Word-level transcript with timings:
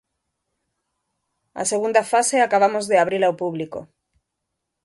A 1.61 1.63
segunda 1.71 2.03
fase 2.11 2.35
acabamos 2.39 2.85
de 2.87 2.95
abrila 3.03 3.27
ao 3.29 3.37
público. 3.41 3.79